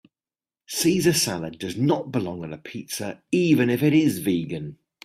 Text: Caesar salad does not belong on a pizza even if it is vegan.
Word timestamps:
Caesar 0.65 1.13
salad 1.13 1.59
does 1.59 1.77
not 1.77 2.11
belong 2.11 2.43
on 2.43 2.51
a 2.53 2.57
pizza 2.57 3.21
even 3.31 3.69
if 3.69 3.83
it 3.83 3.93
is 3.93 4.17
vegan. 4.17 4.79